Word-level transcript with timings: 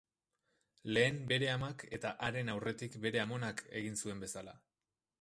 Lehen 0.97 1.19
bere 1.33 1.51
amak 1.57 1.85
eta 1.99 2.15
haren 2.31 2.51
aurretik 2.57 2.99
bere 3.07 3.25
amonak 3.29 3.65
egin 3.83 4.05
zuen 4.05 4.29
bezala. 4.29 4.61